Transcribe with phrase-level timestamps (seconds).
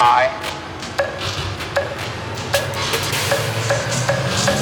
[0.00, 0.30] high?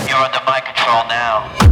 [0.08, 1.65] You're under my control now.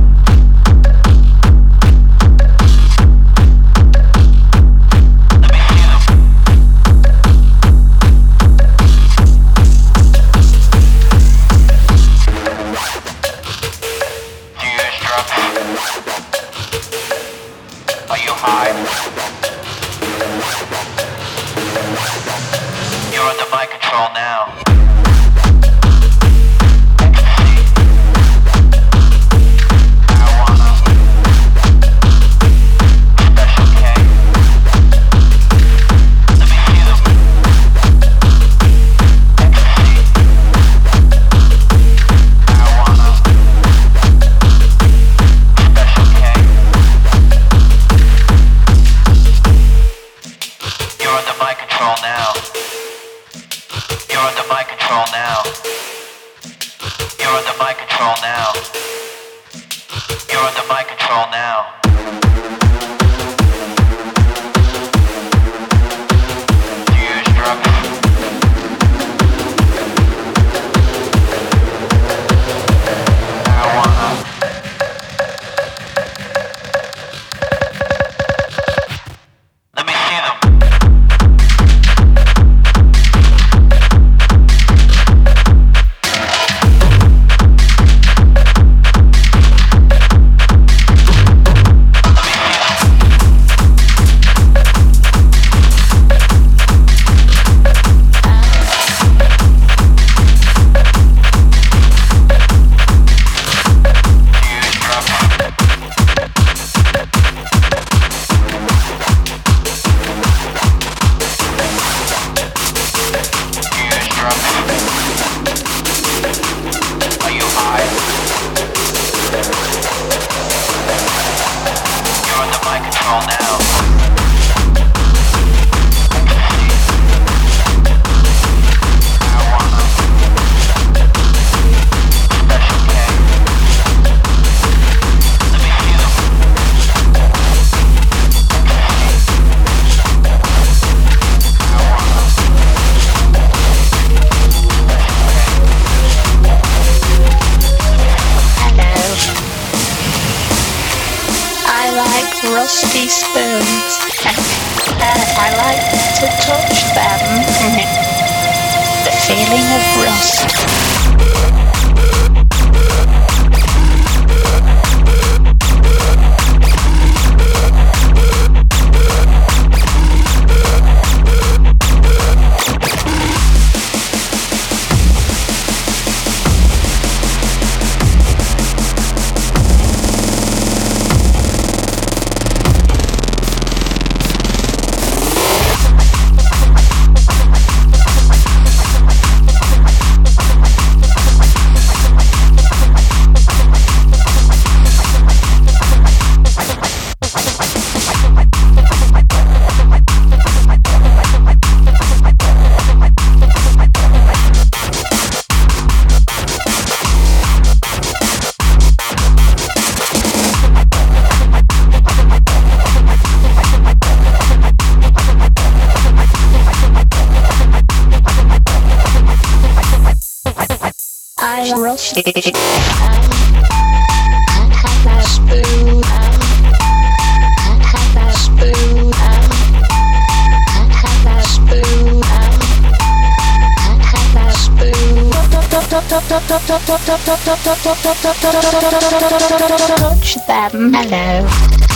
[239.97, 240.95] Touch them.
[240.95, 241.94] Hello.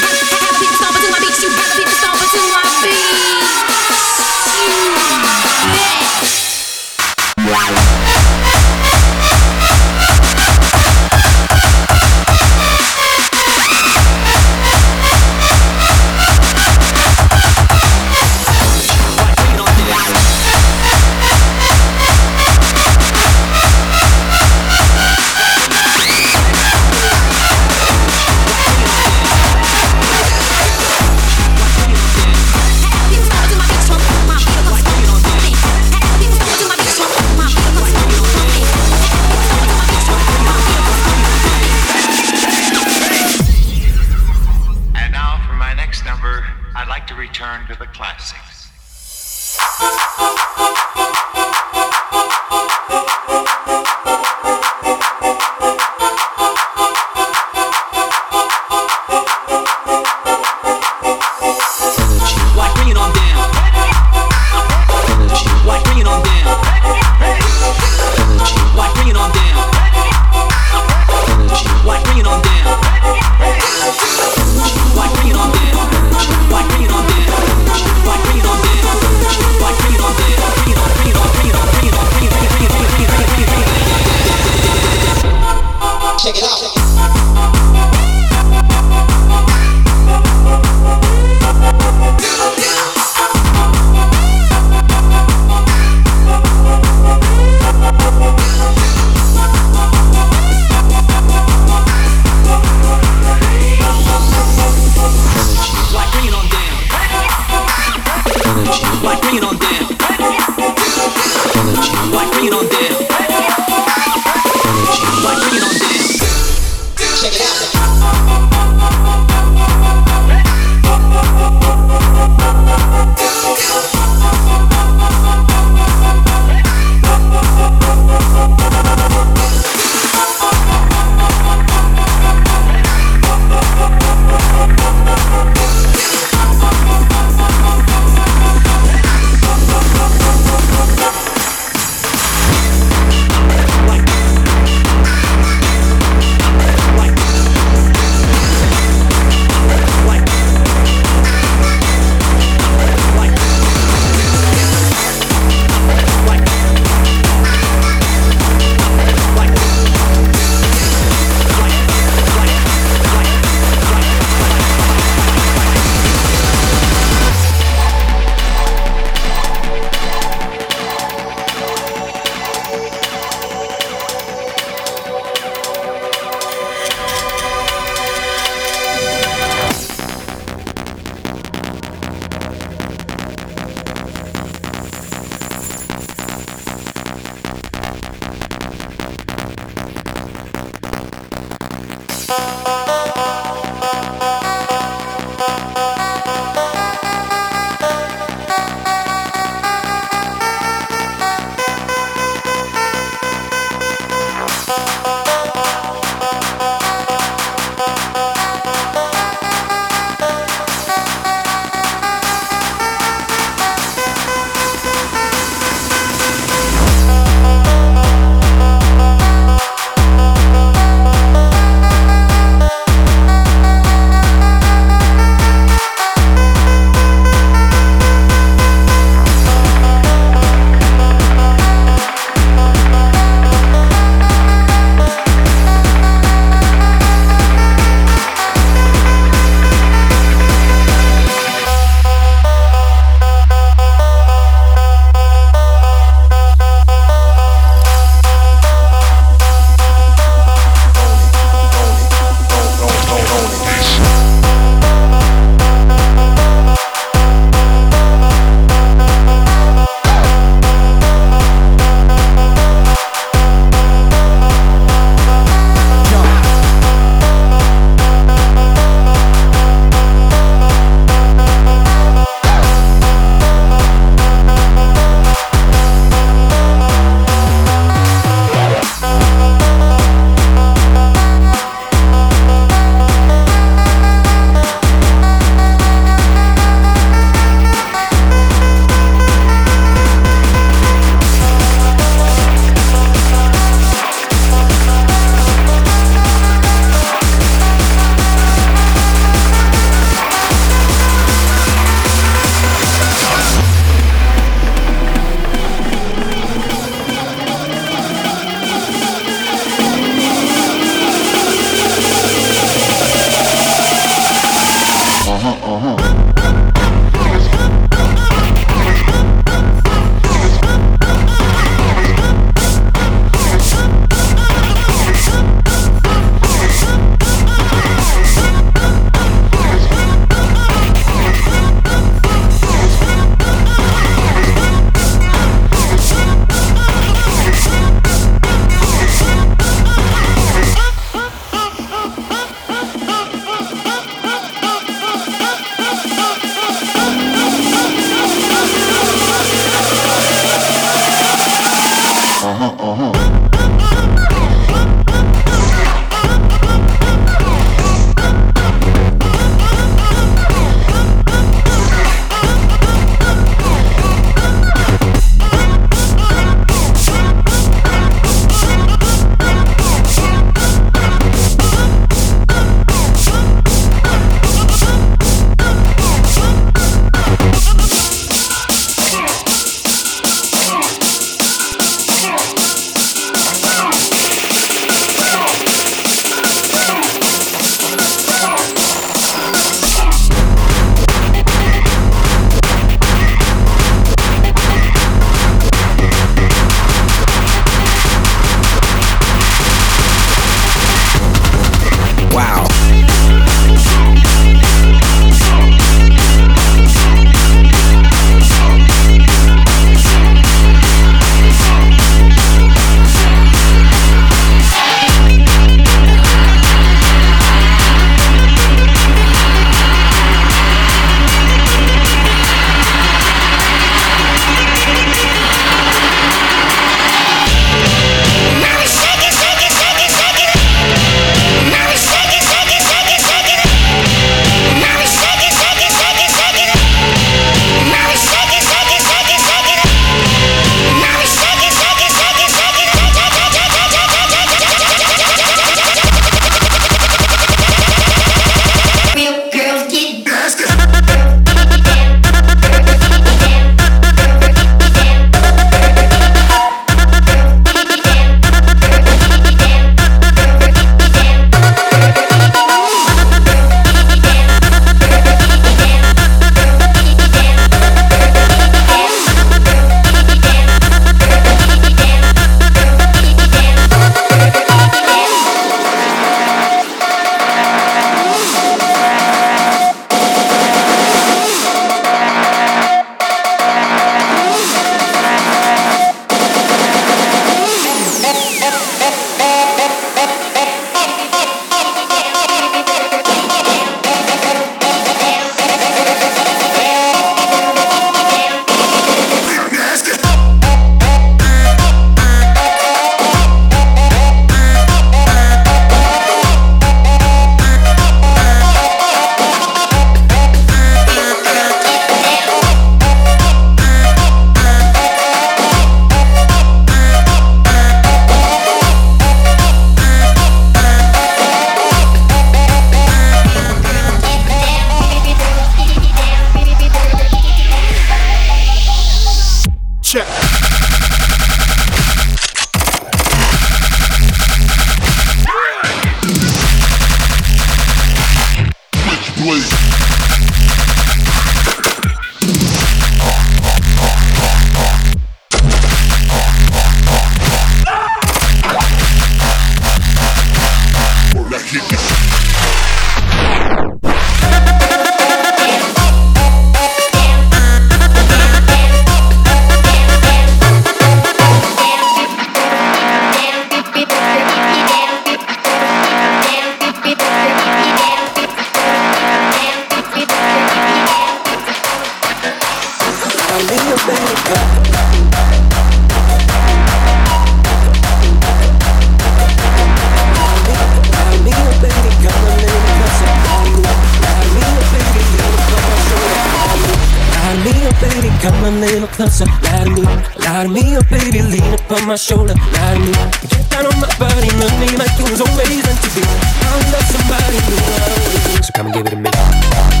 [589.21, 589.45] Closer.
[589.45, 590.03] Lie to me,
[590.45, 592.53] lie to me up, baby, lean up on my shoulder.
[592.53, 593.11] Lie to me,
[593.49, 596.21] get down on my body, love me like it was always meant to be.
[596.21, 598.63] I love somebody new.
[598.63, 600.00] So come and give it to me.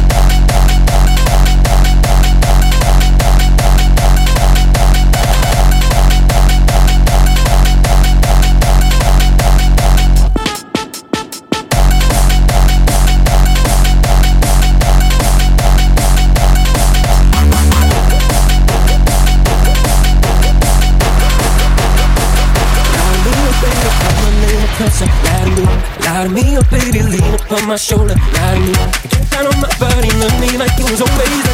[27.71, 28.15] My shoulder.
[28.15, 28.73] To me,
[29.07, 31.50] get down on my body, love me like it was always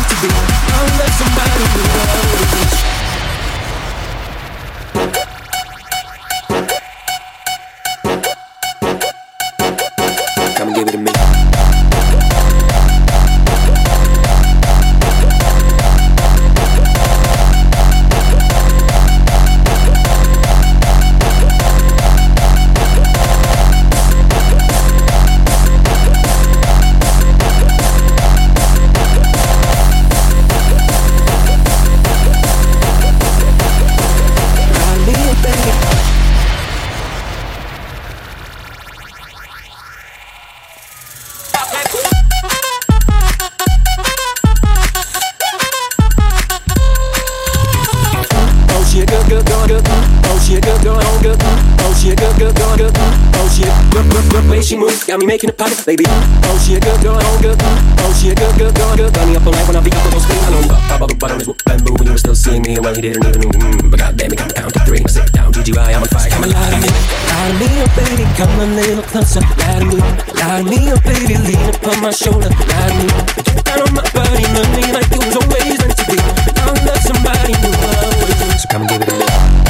[62.47, 62.79] when you were still seeing me.
[62.79, 63.59] Well, he didn't even know.
[63.59, 65.03] Mm, but goddamn, he come count to three.
[65.07, 66.29] Sit down, GGY, I'm on fire.
[66.29, 66.89] Come and lie to me,
[67.27, 69.41] lie to me, oh baby, come a little closer.
[69.41, 69.99] Lie to me,
[70.37, 72.49] lie to me, oh baby, lean up on my shoulder.
[72.49, 73.07] Lie to me,
[73.43, 76.17] get down on my body, love me like it was always meant to be.
[76.17, 78.57] I love somebody new.
[78.57, 79.66] So come and give it to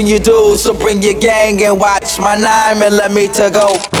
[0.00, 0.56] shit crushing you do.
[0.56, 3.99] so bring your gang and watch my nine millimeter go.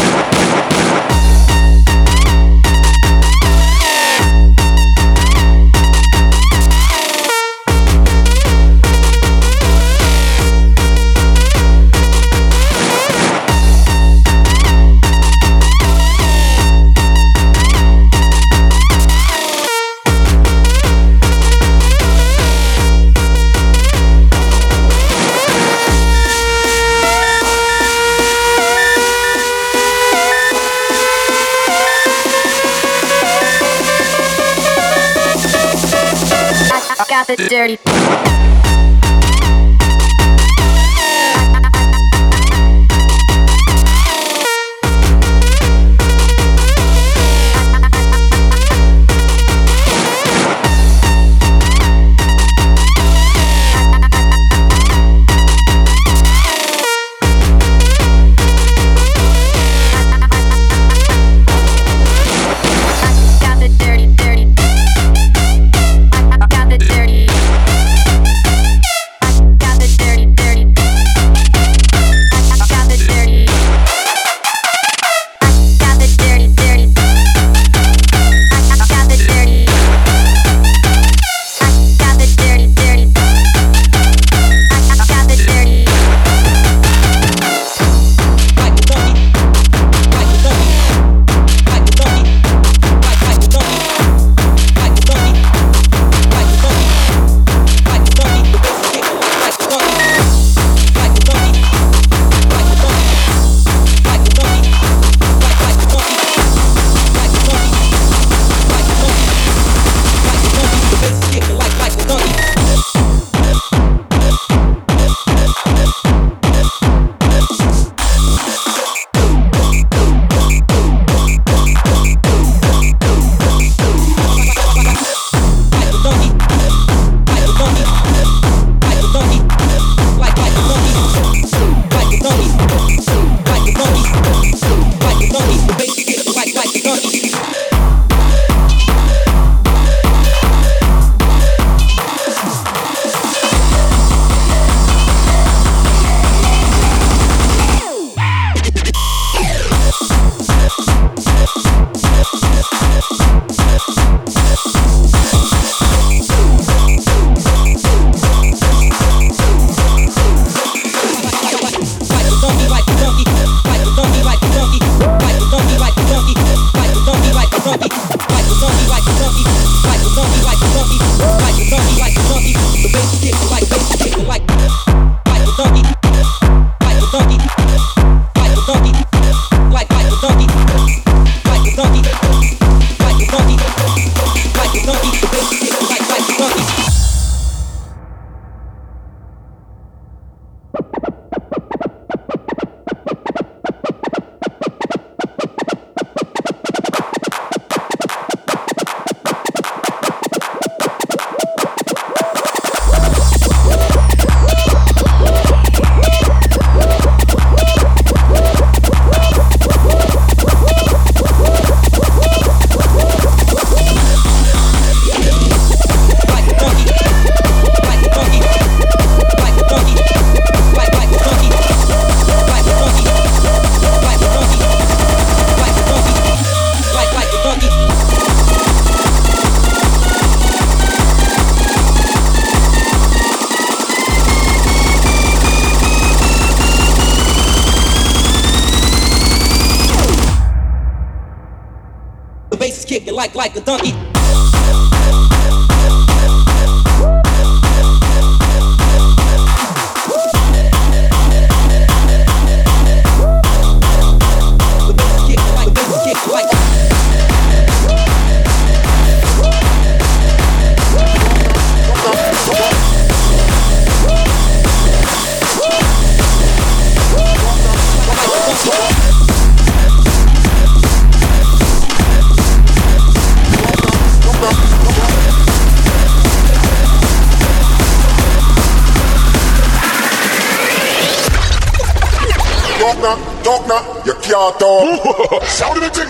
[285.56, 286.09] Shout it again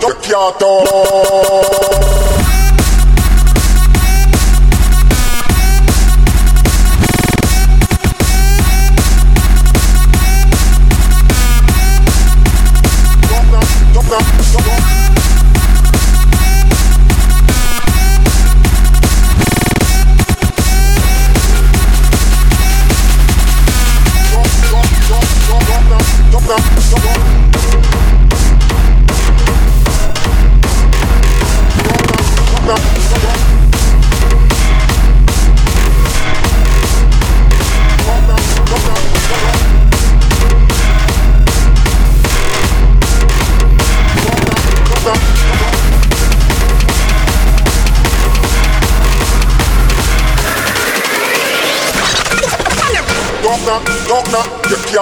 [0.00, 2.13] Duck your dog.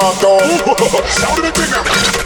[0.03, 1.11] knock off.
[1.11, 2.22] Sound of the trigger.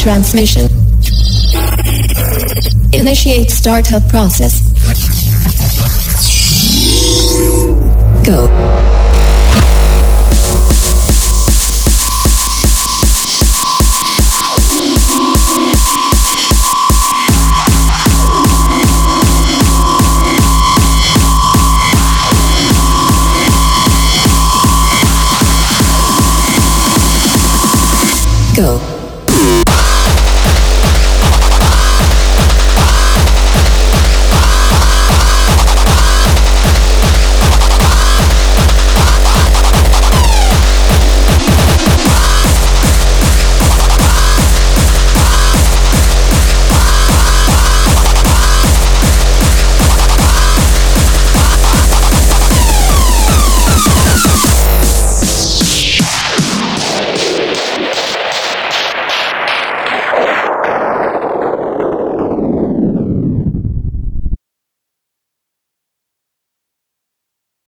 [0.00, 0.66] Transmission.
[2.94, 4.62] Initiate startup process.
[8.24, 8.89] Go.